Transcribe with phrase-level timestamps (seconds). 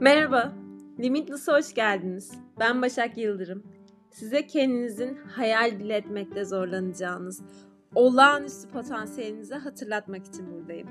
[0.00, 0.52] Merhaba,
[0.98, 2.32] Limitless'a hoş geldiniz.
[2.60, 3.62] Ben Başak Yıldırım.
[4.10, 7.42] Size kendinizin hayal bile etmekte zorlanacağınız,
[7.94, 10.88] olağanüstü potansiyelinizi hatırlatmak için buradayım.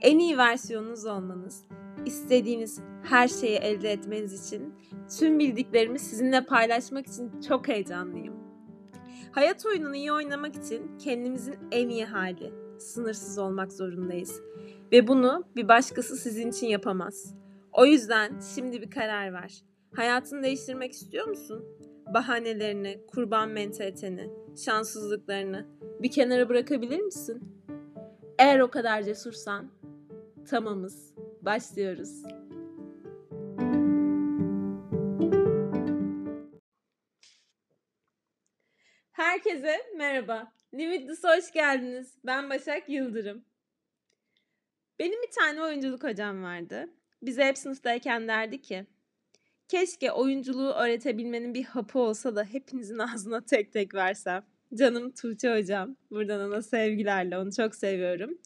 [0.00, 1.64] En iyi versiyonunuz olmanız,
[2.06, 4.74] istediğiniz her şeyi elde etmeniz için
[5.18, 8.34] tüm bildiklerimi sizinle paylaşmak için çok heyecanlıyım.
[9.32, 14.40] Hayat oyununu iyi oynamak için kendimizin en iyi hali, sınırsız olmak zorundayız.
[14.92, 17.41] Ve bunu bir başkası sizin için yapamaz.
[17.72, 19.62] O yüzden şimdi bir karar ver.
[19.96, 21.64] Hayatını değiştirmek istiyor musun?
[22.14, 24.30] Bahanelerini, kurban mentaliteni,
[24.64, 25.66] şanssızlıklarını
[26.02, 27.64] bir kenara bırakabilir misin?
[28.38, 29.70] Eğer o kadar cesursan,
[30.50, 31.14] tamamız.
[31.42, 32.22] Başlıyoruz.
[39.12, 40.52] Herkese merhaba.
[40.74, 42.18] Limitless'a hoş geldiniz.
[42.24, 43.44] Ben Başak Yıldırım.
[44.98, 46.88] Benim bir tane oyunculuk hocam vardı.
[47.22, 48.86] Bize hep sınıftayken derdi ki
[49.68, 54.44] keşke oyunculuğu öğretebilmenin bir hapı olsa da hepinizin ağzına tek tek versem.
[54.74, 55.96] Canım Tuğçe hocam.
[56.10, 58.38] Buradan ona sevgilerle onu çok seviyorum.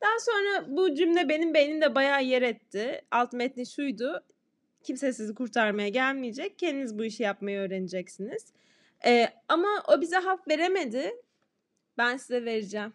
[0.00, 3.02] Daha sonra bu cümle benim beynimde bayağı yer etti.
[3.10, 4.24] Alt metni şuydu.
[4.82, 6.58] Kimse sizi kurtarmaya gelmeyecek.
[6.58, 8.52] Kendiniz bu işi yapmayı öğreneceksiniz.
[9.06, 11.12] Ee, ama o bize hap veremedi.
[11.98, 12.92] Ben size vereceğim.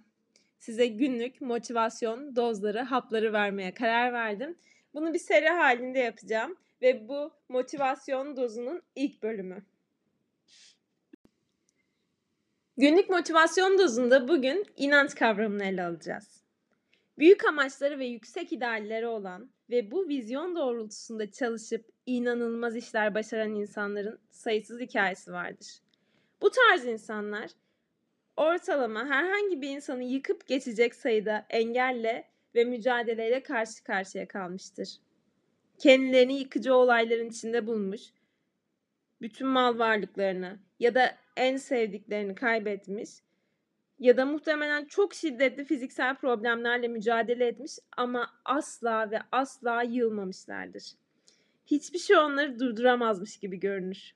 [0.60, 4.56] Size günlük motivasyon dozları, hapları vermeye karar verdim.
[4.94, 9.64] Bunu bir seri halinde yapacağım ve bu motivasyon dozunun ilk bölümü.
[12.78, 16.44] Günlük motivasyon dozunda bugün inanç kavramını ele alacağız.
[17.18, 24.20] Büyük amaçları ve yüksek idealleri olan ve bu vizyon doğrultusunda çalışıp inanılmaz işler başaran insanların
[24.30, 25.68] sayısız hikayesi vardır.
[26.42, 27.52] Bu tarz insanlar
[28.38, 34.90] ortalama herhangi bir insanı yıkıp geçecek sayıda engelle ve mücadeleyle karşı karşıya kalmıştır.
[35.80, 38.02] Kendilerini yıkıcı olayların içinde bulmuş,
[39.22, 43.10] bütün mal varlıklarını ya da en sevdiklerini kaybetmiş
[44.00, 50.84] ya da muhtemelen çok şiddetli fiziksel problemlerle mücadele etmiş ama asla ve asla yılmamışlardır.
[51.66, 54.14] Hiçbir şey onları durduramazmış gibi görünür.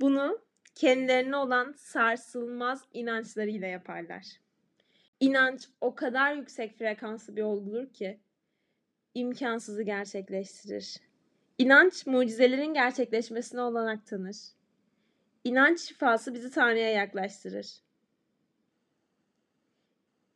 [0.00, 0.38] Bunu
[0.74, 4.24] kendilerine olan sarsılmaz inançlarıyla yaparlar.
[5.20, 8.20] İnanç o kadar yüksek frekanslı bir olgudur ki
[9.14, 10.96] imkansızı gerçekleştirir.
[11.58, 14.36] İnanç mucizelerin gerçekleşmesine olanak tanır.
[15.44, 17.82] İnanç şifası bizi Tanrı'ya yaklaştırır.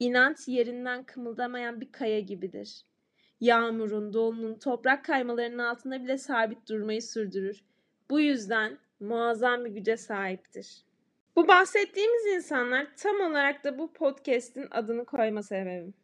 [0.00, 2.84] İnanç yerinden kımıldamayan bir kaya gibidir.
[3.40, 7.64] Yağmurun, dolunun, toprak kaymalarının altında bile sabit durmayı sürdürür.
[8.10, 10.84] Bu yüzden muazzam bir güce sahiptir.
[11.36, 15.94] Bu bahsettiğimiz insanlar tam olarak da bu podcast'in adını koyma sebebim.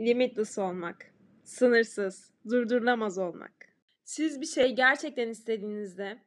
[0.00, 1.12] Limitless olmak.
[1.44, 3.52] Sınırsız, durdurulamaz olmak.
[4.04, 6.18] Siz bir şey gerçekten istediğinizde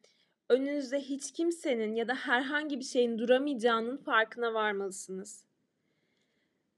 [0.49, 5.45] önünüzde hiç kimsenin ya da herhangi bir şeyin duramayacağının farkına varmalısınız.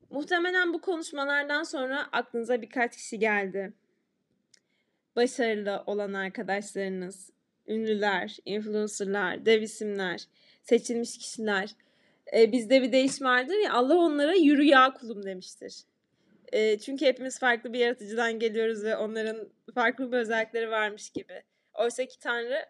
[0.09, 3.73] Muhtemelen bu konuşmalardan sonra aklınıza birkaç kişi geldi.
[5.15, 7.31] Başarılı olan arkadaşlarınız,
[7.67, 10.27] ünlüler, influencerlar, dev isimler,
[10.63, 11.69] seçilmiş kişiler.
[12.35, 15.75] E, bizde bir değiş vardır ya Allah onlara yürü ya kulum demiştir.
[16.51, 21.43] E, çünkü hepimiz farklı bir yaratıcıdan geliyoruz ve onların farklı bir özellikleri varmış gibi.
[21.73, 22.65] Oysa ki Tanrı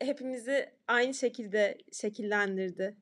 [0.00, 2.96] hepimizi aynı şekilde şekillendirdi.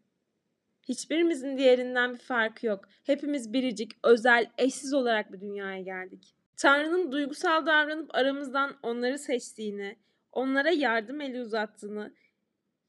[0.89, 2.89] Hiçbirimizin diğerinden bir farkı yok.
[3.05, 6.35] Hepimiz biricik, özel, eşsiz olarak bu dünyaya geldik.
[6.57, 9.97] Tanrı'nın duygusal davranıp aramızdan onları seçtiğini,
[10.33, 12.15] onlara yardım eli uzattığını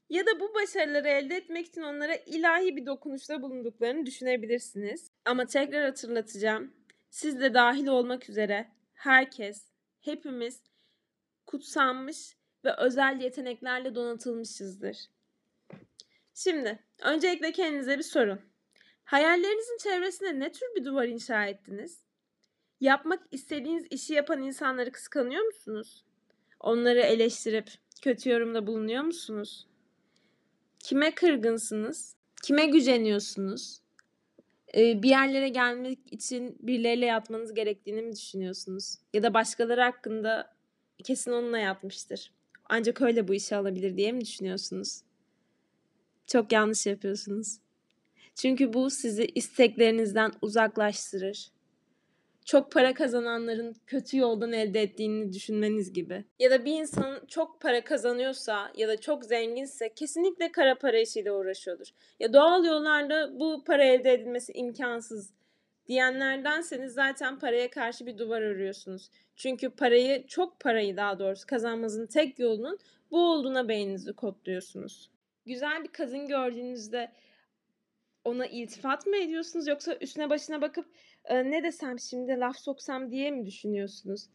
[0.09, 5.11] ya da bu başarıları elde etmek için onlara ilahi bir dokunuşta bulunduklarını düşünebilirsiniz.
[5.25, 6.73] Ama tekrar hatırlatacağım.
[7.09, 9.65] Siz de dahil olmak üzere herkes,
[10.01, 10.61] hepimiz
[11.45, 14.97] kutsanmış ve özel yeteneklerle donatılmışızdır.
[16.33, 18.39] Şimdi öncelikle kendinize bir sorun.
[19.03, 22.03] Hayallerinizin çevresinde ne tür bir duvar inşa ettiniz?
[22.79, 26.05] Yapmak istediğiniz işi yapan insanları kıskanıyor musunuz?
[26.59, 27.71] Onları eleştirip
[28.01, 29.67] kötü yorumda bulunuyor musunuz?
[30.87, 32.15] Kime kırgınsınız?
[32.43, 33.81] Kime güceniyorsunuz?
[34.75, 38.95] Ee, bir yerlere gelmek için birileriyle yatmanız gerektiğini mi düşünüyorsunuz?
[39.13, 40.55] Ya da başkaları hakkında
[41.03, 42.31] kesin onunla yatmıştır.
[42.65, 45.01] Ancak öyle bu işi alabilir diye mi düşünüyorsunuz?
[46.27, 47.57] Çok yanlış yapıyorsunuz.
[48.35, 51.51] Çünkü bu sizi isteklerinizden uzaklaştırır
[52.47, 56.25] çok para kazananların kötü yoldan elde ettiğini düşünmeniz gibi.
[56.39, 61.31] Ya da bir insan çok para kazanıyorsa ya da çok zenginse kesinlikle kara para işiyle
[61.31, 61.87] uğraşıyordur.
[62.19, 65.33] Ya doğal yollarla bu para elde edilmesi imkansız
[65.87, 69.09] diyenlerdenseniz zaten paraya karşı bir duvar örüyorsunuz.
[69.35, 72.77] Çünkü parayı, çok parayı daha doğrusu kazanmanızın tek yolunun
[73.11, 75.11] bu olduğuna beyninizi kodluyorsunuz.
[75.45, 77.11] Güzel bir kadın gördüğünüzde
[78.23, 80.85] ona iltifat mı ediyorsunuz yoksa üstüne başına bakıp
[81.27, 84.29] e, ne desem şimdi laf soksam diye mi düşünüyorsunuz?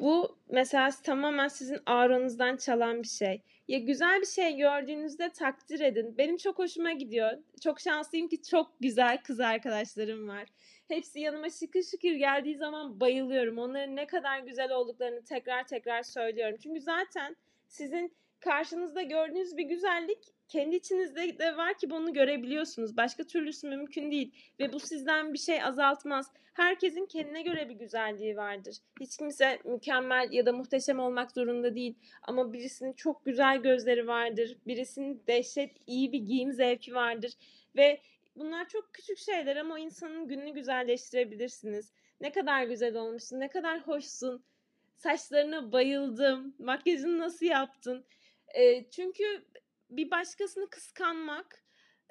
[0.00, 3.42] Bu mesela tamamen sizin auranızdan çalan bir şey.
[3.68, 6.18] Ya güzel bir şey gördüğünüzde takdir edin.
[6.18, 7.30] Benim çok hoşuma gidiyor.
[7.62, 10.48] Çok şanslıyım ki çok güzel kız arkadaşlarım var.
[10.88, 13.58] Hepsi yanıma şıkır şıkır geldiği zaman bayılıyorum.
[13.58, 16.56] Onların ne kadar güzel olduklarını tekrar tekrar söylüyorum.
[16.62, 17.36] Çünkü zaten
[17.68, 20.18] sizin karşınızda gördüğünüz bir güzellik
[20.48, 22.96] kendi içinizde de var ki bunu görebiliyorsunuz.
[22.96, 26.30] Başka türlüsü mümkün değil ve bu sizden bir şey azaltmaz.
[26.54, 28.76] Herkesin kendine göre bir güzelliği vardır.
[29.00, 31.94] Hiç kimse mükemmel ya da muhteşem olmak zorunda değil.
[32.22, 34.56] Ama birisinin çok güzel gözleri vardır.
[34.66, 37.32] Birisinin dehşet iyi bir giyim zevki vardır.
[37.76, 38.00] Ve
[38.36, 41.92] bunlar çok küçük şeyler ama insanın gününü güzelleştirebilirsiniz.
[42.20, 44.44] Ne kadar güzel olmuşsun, ne kadar hoşsun.
[44.96, 46.54] Saçlarına bayıldım.
[46.58, 48.04] Makyajını nasıl yaptın?
[48.54, 49.44] E, çünkü
[49.90, 51.62] bir başkasını kıskanmak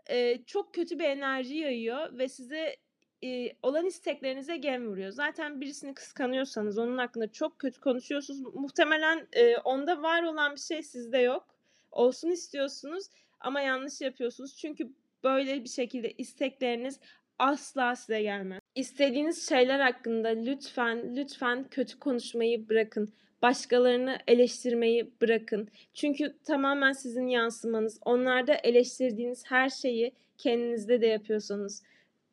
[0.10, 2.76] e, çok kötü bir enerji yayıyor ve size
[3.24, 5.12] e, olan isteklerinize gem vuruyor.
[5.12, 8.56] Zaten birisini kıskanıyorsanız onun hakkında çok kötü konuşuyorsunuz.
[8.56, 11.56] Muhtemelen e, onda var olan bir şey sizde yok.
[11.92, 13.06] Olsun istiyorsunuz
[13.40, 14.58] ama yanlış yapıyorsunuz.
[14.58, 14.90] Çünkü
[15.24, 17.00] böyle bir şekilde istekleriniz
[17.40, 18.62] asla size gelmez.
[18.76, 23.14] İstediğiniz şeyler hakkında lütfen lütfen kötü konuşmayı bırakın.
[23.42, 25.70] Başkalarını eleştirmeyi bırakın.
[25.94, 28.00] Çünkü tamamen sizin yansımanız.
[28.06, 31.84] Onlarda eleştirdiğiniz her şeyi kendinizde de yapıyorsanız.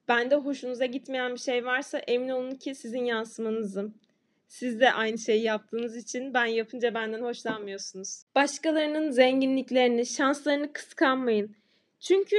[0.08, 3.94] Bende hoşunuza gitmeyen bir şey varsa emin olun ki sizin yansımanızım.
[4.48, 8.22] Siz de aynı şeyi yaptığınız için ben yapınca benden hoşlanmıyorsunuz.
[8.34, 11.56] Başkalarının zenginliklerini, şanslarını kıskanmayın.
[12.00, 12.36] Çünkü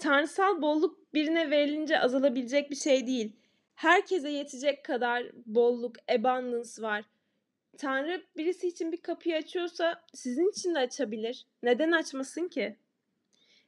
[0.00, 3.36] tanrısal bolluk birine verilince azalabilecek bir şey değil.
[3.74, 7.04] Herkese yetecek kadar bolluk, abundance var.
[7.78, 11.46] Tanrı birisi için bir kapıyı açıyorsa sizin için de açabilir.
[11.62, 12.76] Neden açmasın ki?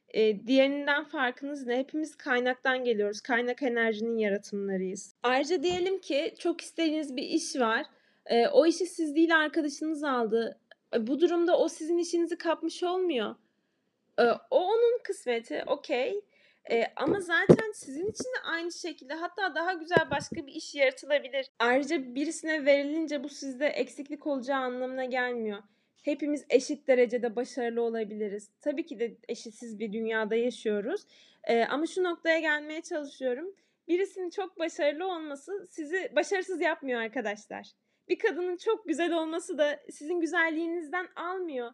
[0.09, 1.77] E, diğerinden farkınız ne?
[1.77, 3.21] Hepimiz kaynaktan geliyoruz.
[3.21, 5.15] Kaynak enerjinin yaratımlarıyız.
[5.23, 7.85] Ayrıca diyelim ki çok istediğiniz bir iş var.
[8.25, 10.59] E, o işi siz değil arkadaşınız aldı.
[10.95, 13.35] E, bu durumda o sizin işinizi kapmış olmuyor.
[14.19, 16.21] E, o onun kısmeti, okey.
[16.69, 21.47] E, ama zaten sizin için de aynı şekilde hatta daha güzel başka bir iş yaratılabilir.
[21.59, 25.63] Ayrıca birisine verilince bu sizde eksiklik olacağı anlamına gelmiyor.
[26.03, 28.49] Hepimiz eşit derecede başarılı olabiliriz.
[28.61, 31.01] Tabii ki de eşitsiz bir dünyada yaşıyoruz.
[31.43, 33.55] E, ama şu noktaya gelmeye çalışıyorum.
[33.87, 37.71] Birisinin çok başarılı olması sizi başarısız yapmıyor arkadaşlar.
[38.09, 41.71] Bir kadının çok güzel olması da sizin güzelliğinizden almıyor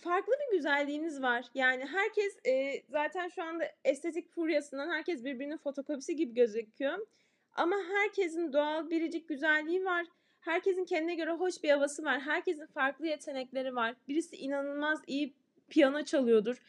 [0.00, 1.44] farklı bir güzelliğiniz var.
[1.54, 7.06] Yani herkes e, zaten şu anda estetik furyasından herkes birbirinin fotokopisi gibi gözüküyor.
[7.52, 10.06] Ama herkesin doğal biricik güzelliği var.
[10.40, 12.20] Herkesin kendine göre hoş bir havası var.
[12.20, 13.94] Herkesin farklı yetenekleri var.
[14.08, 15.34] Birisi inanılmaz iyi
[15.68, 16.62] piyano çalıyordur.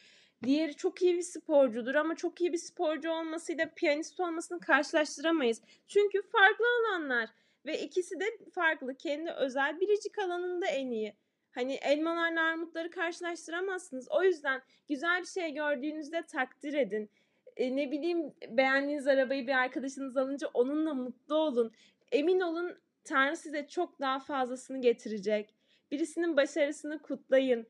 [0.43, 5.61] Diğeri çok iyi bir sporcudur ama çok iyi bir sporcu olmasıyla piyanist olmasını karşılaştıramayız.
[5.87, 7.29] Çünkü farklı alanlar
[7.65, 8.95] ve ikisi de farklı.
[8.95, 11.15] Kendi özel biricik alanında en iyi.
[11.55, 14.07] Hani elmalarla armutları karşılaştıramazsınız.
[14.11, 17.09] O yüzden güzel bir şey gördüğünüzde takdir edin.
[17.57, 21.71] E, ne bileyim beğendiğiniz arabayı bir arkadaşınız alınca onunla mutlu olun.
[22.11, 25.55] Emin olun Tanrı size çok daha fazlasını getirecek.
[25.91, 27.67] Birisinin başarısını kutlayın.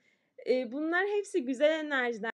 [0.50, 2.32] E, bunlar hepsi güzel enerjiler.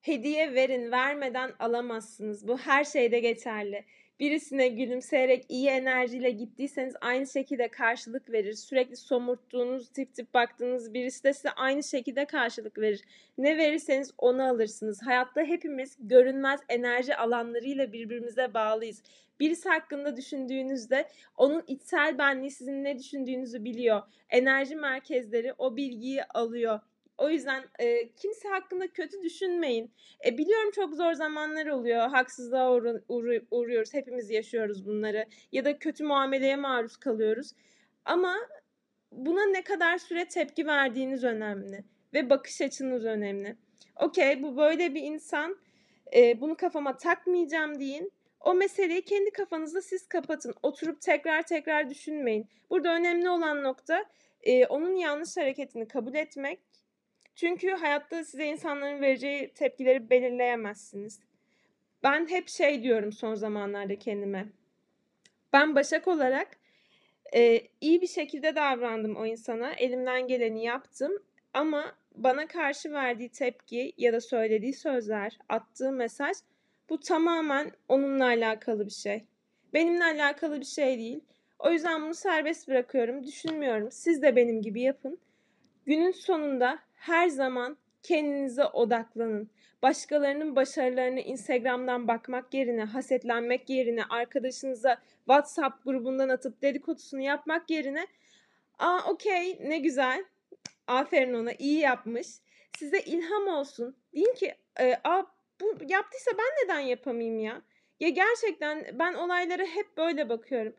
[0.00, 2.48] Hediye verin, vermeden alamazsınız.
[2.48, 3.84] Bu her şeyde geçerli
[4.20, 8.52] birisine gülümseyerek iyi enerjiyle gittiyseniz aynı şekilde karşılık verir.
[8.52, 13.02] Sürekli somurttuğunuz, tip tip baktığınız birisi de size aynı şekilde karşılık verir.
[13.38, 15.02] Ne verirseniz onu alırsınız.
[15.02, 19.02] Hayatta hepimiz görünmez enerji alanlarıyla birbirimize bağlıyız.
[19.40, 24.02] Birisi hakkında düşündüğünüzde onun içsel benliği sizin ne düşündüğünüzü biliyor.
[24.30, 26.80] Enerji merkezleri o bilgiyi alıyor
[27.20, 29.90] o yüzden e, kimse hakkında kötü düşünmeyin.
[30.26, 32.08] E, biliyorum çok zor zamanlar oluyor.
[32.08, 33.94] Haksızlığa uğra- uğra- uğruyoruz.
[33.94, 35.26] Hepimiz yaşıyoruz bunları.
[35.52, 37.52] Ya da kötü muameleye maruz kalıyoruz.
[38.04, 38.36] Ama
[39.12, 41.84] buna ne kadar süre tepki verdiğiniz önemli.
[42.14, 43.56] Ve bakış açınız önemli.
[43.96, 45.56] Okey bu böyle bir insan.
[46.16, 48.12] E, bunu kafama takmayacağım deyin.
[48.40, 50.54] O meseleyi kendi kafanızda siz kapatın.
[50.62, 52.46] Oturup tekrar tekrar düşünmeyin.
[52.70, 54.04] Burada önemli olan nokta
[54.42, 56.60] e, onun yanlış hareketini kabul etmek
[57.34, 61.20] çünkü hayatta size insanların vereceği tepkileri belirleyemezsiniz.
[62.02, 64.46] Ben hep şey diyorum son zamanlarda kendime.
[65.52, 66.48] Ben Başak olarak
[67.34, 69.72] e, iyi bir şekilde davrandım o insana.
[69.72, 71.12] Elimden geleni yaptım.
[71.54, 76.36] Ama bana karşı verdiği tepki ya da söylediği sözler, attığı mesaj
[76.90, 79.24] bu tamamen onunla alakalı bir şey.
[79.74, 81.20] Benimle alakalı bir şey değil.
[81.58, 83.26] O yüzden bunu serbest bırakıyorum.
[83.26, 83.90] Düşünmüyorum.
[83.90, 85.18] Siz de benim gibi yapın.
[85.86, 89.50] Günün sonunda her zaman kendinize odaklanın.
[89.82, 98.06] Başkalarının başarılarını Instagram'dan bakmak yerine, hasetlenmek yerine, arkadaşınıza WhatsApp grubundan atıp dedikodusunu yapmak yerine
[98.78, 100.24] ''Aa okey ne güzel,
[100.86, 102.40] aferin ona iyi yapmış.''
[102.78, 103.96] Size ilham olsun.
[104.14, 104.54] Deyin ki
[105.04, 105.22] ''Aa
[105.60, 107.62] bu yaptıysa ben neden yapamayayım ya?''
[108.00, 110.74] Ya gerçekten ben olaylara hep böyle bakıyorum.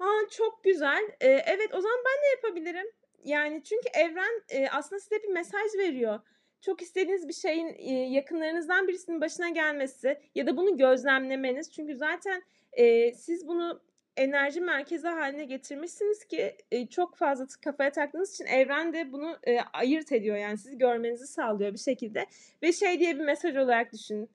[0.00, 1.10] Aa çok güzel.
[1.20, 2.86] Ee, evet o zaman ben de yapabilirim.
[3.26, 6.20] Yani çünkü evren e, aslında size bir mesaj veriyor.
[6.60, 11.72] Çok istediğiniz bir şeyin e, yakınlarınızdan birisinin başına gelmesi ya da bunu gözlemlemeniz.
[11.72, 12.42] Çünkü zaten
[12.72, 13.80] e, siz bunu
[14.16, 19.60] enerji merkezi haline getirmişsiniz ki e, çok fazla kafaya taktığınız için evren de bunu e,
[19.60, 20.36] ayırt ediyor.
[20.36, 22.26] Yani sizi görmenizi sağlıyor bir şekilde.
[22.62, 24.30] Ve şey diye bir mesaj olarak düşünün.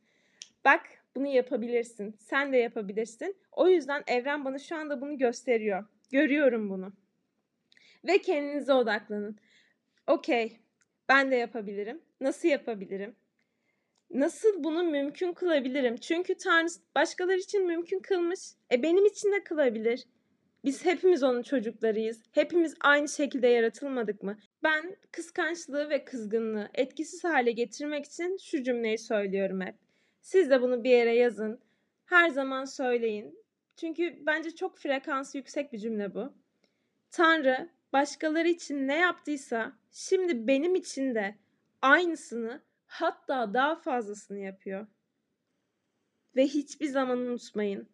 [0.66, 0.82] Bak
[1.16, 2.16] bunu yapabilirsin.
[2.20, 3.36] Sen de yapabilirsin.
[3.52, 5.86] O yüzden evren bana şu anda bunu gösteriyor.
[6.12, 6.94] Görüyorum bunu.
[8.06, 9.38] Ve kendinize odaklanın.
[10.08, 10.60] Okey,
[11.10, 12.02] ben de yapabilirim.
[12.22, 13.16] Nasıl yapabilirim?
[14.10, 15.98] Nasıl bunu mümkün kılabilirim?
[15.98, 18.40] Çünkü Tanrı başkaları için mümkün kılmış.
[18.72, 20.06] E benim için de kılabilir.
[20.66, 22.24] Biz hepimiz onun çocuklarıyız.
[22.32, 24.38] Hepimiz aynı şekilde yaratılmadık mı?
[24.64, 29.76] Ben kıskançlığı ve kızgınlığı etkisiz hale getirmek için şu cümleyi söylüyorum hep.
[30.22, 31.60] Siz de bunu bir yere yazın.
[32.06, 33.40] Her zaman söyleyin.
[33.76, 36.34] Çünkü bence çok frekansı yüksek bir cümle bu.
[37.12, 41.36] Tanrı başkaları için ne yaptıysa şimdi benim için de
[41.82, 44.88] aynısını hatta daha fazlasını yapıyor.
[46.36, 47.90] Ve hiçbir zaman unutmayın.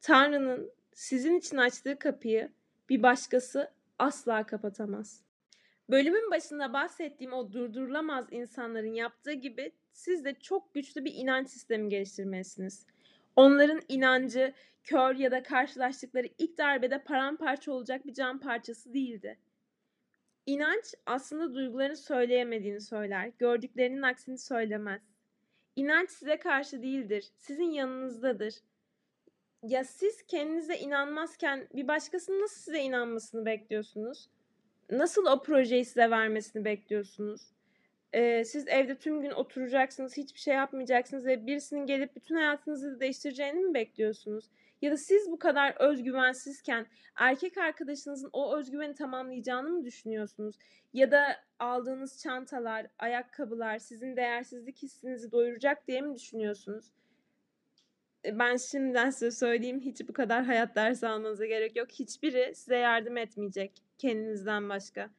[0.00, 2.52] Tanrı'nın sizin için açtığı kapıyı
[2.88, 5.22] bir başkası asla kapatamaz.
[5.90, 11.88] Bölümün başında bahsettiğim o durdurulamaz insanların yaptığı gibi siz de çok güçlü bir inanç sistemi
[11.88, 12.86] geliştirmelisiniz.
[13.38, 14.52] Onların inancı
[14.84, 19.38] kör ya da karşılaştıkları ilk darbede paramparça olacak bir cam parçası değildi.
[20.46, 25.02] İnanç aslında duygularını söyleyemediğini söyler, gördüklerinin aksini söylemez.
[25.76, 28.54] İnanç size karşı değildir, sizin yanınızdadır.
[29.62, 34.28] Ya siz kendinize inanmazken bir başkasının nasıl size inanmasını bekliyorsunuz?
[34.90, 37.42] Nasıl o projeyi size vermesini bekliyorsunuz?
[38.12, 43.60] Ee, siz evde tüm gün oturacaksınız, hiçbir şey yapmayacaksınız ve birisinin gelip bütün hayatınızı değiştireceğini
[43.60, 44.44] mi bekliyorsunuz?
[44.82, 46.86] Ya da siz bu kadar özgüvensizken
[47.16, 50.56] erkek arkadaşınızın o özgüveni tamamlayacağını mı düşünüyorsunuz?
[50.92, 56.92] Ya da aldığınız çantalar, ayakkabılar sizin değersizlik hissinizi doyuracak diye mi düşünüyorsunuz?
[58.24, 61.90] E, ben şimdiden size söyleyeyim hiç bu kadar hayat dersi almanıza gerek yok.
[61.90, 65.10] Hiçbiri size yardım etmeyecek kendinizden başka.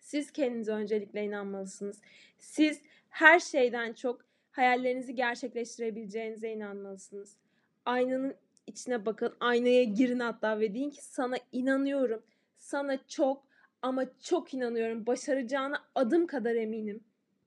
[0.00, 2.00] Siz kendinize öncelikle inanmalısınız.
[2.38, 7.36] Siz her şeyden çok hayallerinizi gerçekleştirebileceğinize inanmalısınız.
[7.84, 8.34] Aynanın
[8.66, 12.22] içine bakın, aynaya girin hatta ve deyin ki sana inanıyorum.
[12.58, 13.44] Sana çok
[13.82, 15.06] ama çok inanıyorum.
[15.06, 17.04] Başaracağına adım kadar eminim.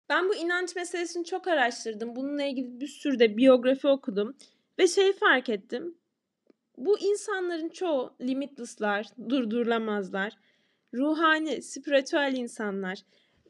[0.10, 2.15] Ben bu inanç meselesini çok araştırdım.
[2.15, 4.38] Bununla ilgili bir sürü de biyografi okudum.
[4.79, 5.95] Ve şeyi fark ettim.
[6.77, 10.38] Bu insanların çoğu limitless'lar, durdurulamazlar.
[10.94, 13.00] Ruhani, spiritüel insanlar.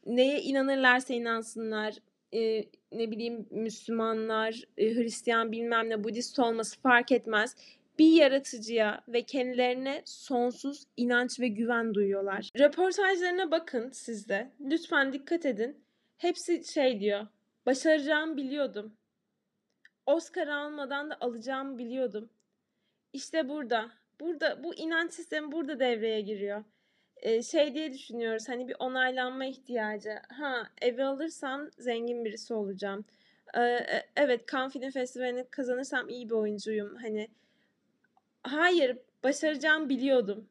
[0.06, 1.96] Neye inanırlarsa inansınlar.
[2.34, 7.56] E, ne bileyim Müslümanlar, e, Hristiyan bilmem ne, Budist olması fark etmez.
[8.00, 12.50] Bir yaratıcıya ve kendilerine sonsuz inanç ve güven duyuyorlar.
[12.60, 14.52] Röportajlarına bakın siz de.
[14.62, 15.84] Lütfen dikkat edin.
[16.18, 17.28] Hepsi şey diyor.
[17.66, 18.94] Başaracağımı biliyordum.
[20.06, 22.30] Oscar almadan da alacağımı biliyordum.
[23.14, 23.92] İşte burada.
[24.20, 26.64] Burada bu inanç sistemi burada devreye giriyor.
[27.52, 30.20] Şey diye düşünüyoruz hani bir onaylanma ihtiyacı.
[30.30, 33.06] Ha evi alırsam zengin birisi olacağım.
[33.58, 36.96] Ee, evet Cannes Film Festivali'ni kazanırsam iyi bir oyuncuyum.
[36.96, 37.28] Hani
[38.44, 40.50] hayır başaracağım biliyordum.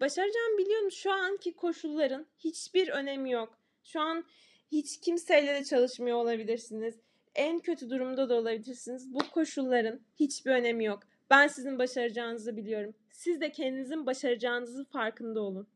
[0.00, 3.58] Başaracağım biliyorum şu anki koşulların hiçbir önemi yok.
[3.84, 4.24] Şu an
[4.72, 6.94] hiç kimseyle de çalışmıyor olabilirsiniz.
[7.34, 9.14] En kötü durumda da olabilirsiniz.
[9.14, 11.02] Bu koşulların hiçbir önemi yok.
[11.30, 12.94] Ben sizin başaracağınızı biliyorum.
[13.10, 15.66] Siz de kendinizin başaracağınızın farkında olun.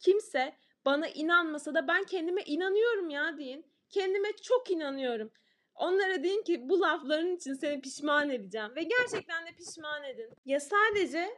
[0.00, 0.52] Kimse
[0.84, 3.66] bana inanmasa da ben kendime inanıyorum ya deyin.
[3.90, 5.30] Kendime çok inanıyorum.
[5.74, 8.76] Onlara deyin ki bu lafların için seni pişman edeceğim.
[8.76, 10.30] Ve gerçekten de pişman edin.
[10.44, 11.28] Ya sadece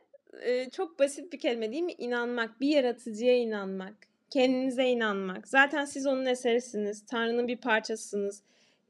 [0.40, 1.92] e, çok basit bir kelime değil mi?
[1.92, 3.94] İnanmak, bir yaratıcıya inanmak,
[4.30, 5.48] kendinize inanmak.
[5.48, 8.42] Zaten siz onun eserisiniz, Tanrı'nın bir parçasısınız.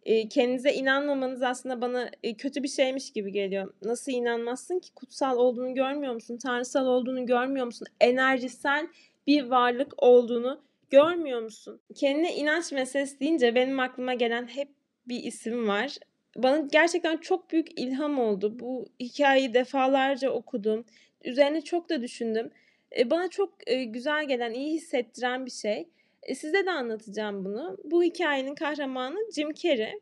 [0.04, 3.74] E, kendinize inanmamanız aslında bana e, kötü bir şeymiş gibi geliyor.
[3.82, 4.94] Nasıl inanmazsın ki?
[4.94, 6.38] Kutsal olduğunu görmüyor musun?
[6.38, 7.86] Tanrısal olduğunu görmüyor musun?
[8.00, 8.86] Enerjisel
[9.28, 11.80] bir varlık olduğunu görmüyor musun?
[11.94, 14.68] Kendine inanç meselesi deyince benim aklıma gelen hep
[15.08, 15.96] bir isim var.
[16.36, 18.58] bana gerçekten çok büyük ilham oldu.
[18.58, 20.84] Bu hikayeyi defalarca okudum.
[21.24, 22.50] Üzerine çok da düşündüm.
[22.98, 25.88] E, bana çok e, güzel gelen, iyi hissettiren bir şey.
[26.22, 27.76] E, size de anlatacağım bunu.
[27.84, 30.00] Bu hikayenin kahramanı Jim Carrey.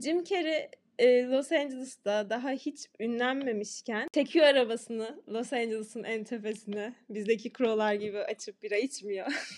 [0.00, 0.68] Jim Carrey
[1.00, 6.94] e, Los Angeles'ta daha hiç ünlenmemişken çekiyor arabasını Los Angeles'ın en tepesine.
[7.08, 9.56] Bizdeki krolar gibi açıp bira içmiyor.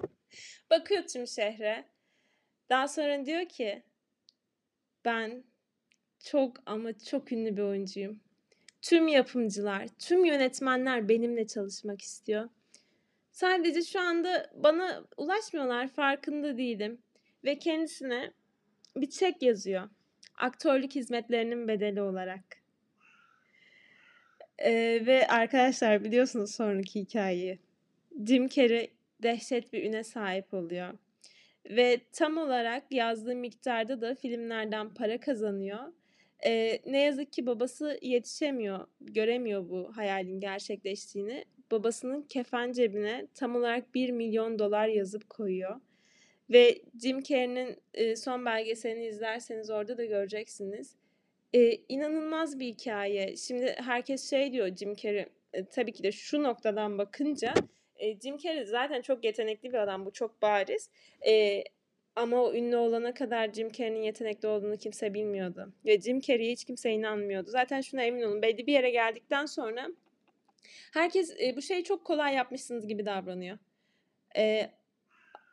[0.70, 1.84] Bakıyor tüm şehre.
[2.70, 3.82] Daha sonra diyor ki
[5.04, 5.44] ben
[6.24, 8.20] çok ama çok ünlü bir oyuncuyum.
[8.82, 12.48] Tüm yapımcılar, tüm yönetmenler benimle çalışmak istiyor.
[13.32, 17.02] Sadece şu anda bana ulaşmıyorlar, farkında değilim.
[17.44, 18.32] Ve kendisine
[18.96, 19.88] bir çek yazıyor.
[20.38, 22.44] Aktörlük hizmetlerinin bedeli olarak.
[24.58, 27.58] Ee, ve arkadaşlar biliyorsunuz sonraki hikayeyi.
[28.26, 28.90] Jim Carrey
[29.22, 30.94] dehşet bir üne sahip oluyor.
[31.70, 35.78] Ve tam olarak yazdığı miktarda da filmlerden para kazanıyor.
[36.46, 41.44] Ee, ne yazık ki babası yetişemiyor, göremiyor bu hayalin gerçekleştiğini.
[41.70, 45.80] Babasının kefen cebine tam olarak 1 milyon dolar yazıp koyuyor.
[46.50, 50.96] Ve Jim Carrey'nin e, son belgeselini izlerseniz orada da göreceksiniz.
[51.54, 53.36] E, inanılmaz bir hikaye.
[53.36, 57.54] Şimdi herkes şey diyor Jim Carrey e, tabii ki de şu noktadan bakınca
[57.96, 60.90] e, Jim Carrey zaten çok yetenekli bir adam bu çok bariz.
[61.26, 61.64] E,
[62.16, 65.72] ama o ünlü olana kadar Jim Carrey'nin yetenekli olduğunu kimse bilmiyordu.
[65.86, 67.50] Ve Jim Carrey'e hiç kimse inanmıyordu.
[67.50, 69.88] Zaten şuna emin olun belli bir yere geldikten sonra
[70.92, 73.58] herkes e, bu şeyi çok kolay yapmışsınız gibi davranıyor.
[74.36, 74.70] E,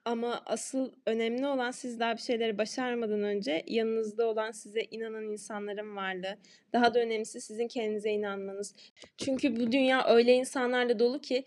[0.05, 5.95] ama asıl önemli olan siz daha bir şeyleri başarmadan önce yanınızda olan size inanan insanların
[5.95, 6.37] varlığı.
[6.73, 8.75] Daha da önemlisi sizin kendinize inanmanız.
[9.17, 11.43] Çünkü bu dünya öyle insanlarla dolu ki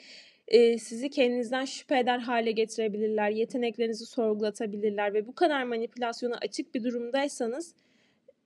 [0.49, 3.31] e, sizi kendinizden şüphe eder hale getirebilirler.
[3.31, 7.75] Yeteneklerinizi sorgulatabilirler ve bu kadar manipülasyona açık bir durumdaysanız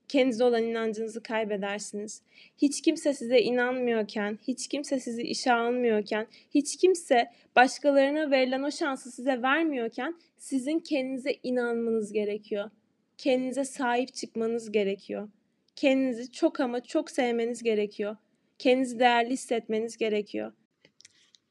[0.09, 2.23] kendinize olan inancınızı kaybedersiniz.
[2.59, 9.13] Hiç kimse size inanmıyorken, hiç kimse sizi işe almıyorken, hiç kimse başkalarına verilen o şansı
[9.13, 12.71] size vermiyorken sizin kendinize inanmanız gerekiyor.
[13.19, 15.29] Kendinize sahip çıkmanız gerekiyor.
[15.77, 18.17] Kendinizi çok ama çok sevmeniz gerekiyor.
[18.59, 20.53] Kendinizi değerli hissetmeniz gerekiyor.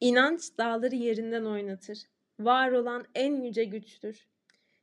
[0.02, 2.00] İnanç dağları yerinden oynatır.
[2.40, 4.28] Var olan en yüce güçtür.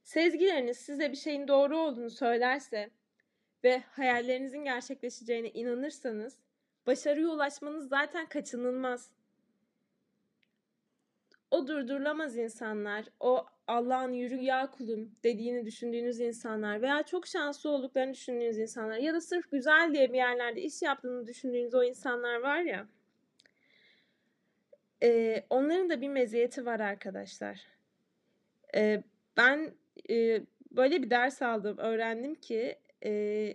[0.02, 2.90] Sezgileriniz size bir şeyin doğru olduğunu söylerse
[3.64, 6.38] ve hayallerinizin gerçekleşeceğine inanırsanız
[6.86, 9.10] başarıya ulaşmanız zaten kaçınılmaz.
[11.50, 18.12] O durdurulamaz insanlar, o Allah'ın yürü ya kulum dediğini düşündüğünüz insanlar veya çok şanslı olduklarını
[18.12, 22.60] düşündüğünüz insanlar ya da sırf güzel diye bir yerlerde iş yaptığını düşündüğünüz o insanlar var
[22.60, 22.86] ya
[25.04, 27.66] e, onların da bir meziyeti var arkadaşlar.
[28.74, 29.02] E,
[29.36, 29.74] ben
[30.10, 33.54] e, böyle bir ders aldım, öğrendim ki e,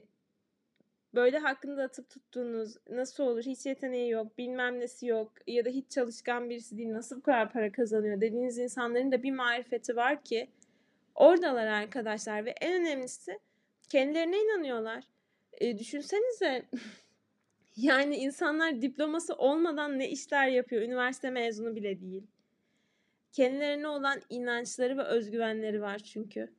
[1.13, 5.91] böyle hakkında atıp tuttuğunuz nasıl olur hiç yeteneği yok bilmem nesi yok ya da hiç
[5.91, 10.49] çalışkan birisi değil nasıl bu kadar para kazanıyor dediğiniz insanların da bir marifeti var ki
[11.15, 13.39] oradalar arkadaşlar ve en önemlisi
[13.89, 15.03] kendilerine inanıyorlar.
[15.53, 16.65] E, düşünsenize
[17.77, 22.23] yani insanlar diploması olmadan ne işler yapıyor üniversite mezunu bile değil.
[23.31, 26.58] Kendilerine olan inançları ve özgüvenleri var çünkü.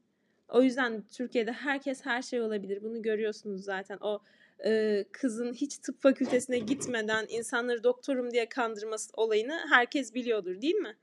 [0.50, 2.82] O yüzden Türkiye'de herkes her şey olabilir.
[2.82, 3.98] Bunu görüyorsunuz zaten.
[4.00, 4.22] O
[4.64, 10.96] e, kızın hiç tıp fakültesine gitmeden insanları doktorum diye kandırması olayını herkes biliyordur değil mi?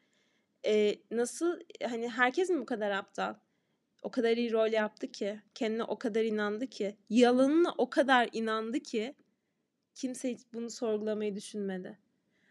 [0.65, 3.35] E, nasıl hani herkes mi bu kadar aptal?
[4.01, 8.79] O kadar iyi rol yaptı ki, kendine o kadar inandı ki, yalanına o kadar inandı
[8.79, 9.15] ki
[9.95, 11.97] kimse hiç bunu sorgulamayı düşünmedi.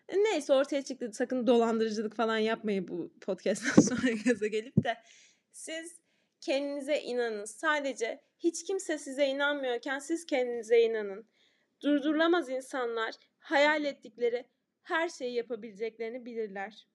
[0.08, 1.10] E, neyse ortaya çıktı.
[1.12, 4.96] Sakın dolandırıcılık falan yapmayın bu podcast'tan sonra gaza gelip de
[5.52, 6.05] siz
[6.40, 7.44] kendinize inanın.
[7.44, 11.28] Sadece hiç kimse size inanmıyorken siz kendinize inanın.
[11.82, 14.46] Durdurulamaz insanlar hayal ettikleri
[14.82, 16.86] her şeyi yapabileceklerini bilirler.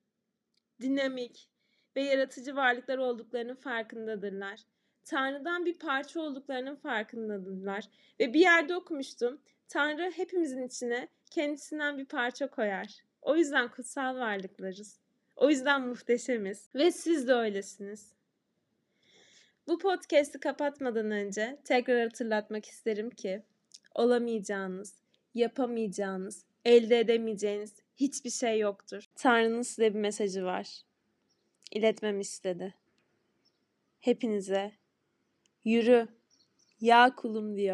[0.81, 1.49] Dinamik
[1.95, 4.59] ve yaratıcı varlıklar olduklarının farkındadırlar.
[5.03, 7.89] Tanrı'dan bir parça olduklarının farkındadırlar.
[8.19, 9.41] Ve bir yerde okumuştum.
[9.67, 13.03] Tanrı hepimizin içine kendisinden bir parça koyar.
[13.21, 14.99] O yüzden kutsal varlıklarız.
[15.35, 16.69] O yüzden muhteşemiz.
[16.75, 18.13] Ve siz de öylesiniz.
[19.71, 23.43] Bu podcast'i kapatmadan önce tekrar hatırlatmak isterim ki
[23.95, 24.95] olamayacağınız,
[25.33, 29.03] yapamayacağınız, elde edemeyeceğiniz hiçbir şey yoktur.
[29.15, 30.81] Tanrı'nın size bir mesajı var.
[31.71, 32.73] İletmemi istedi.
[33.99, 34.71] Hepinize
[35.65, 36.07] yürü,
[36.81, 37.69] ya kulum diyor.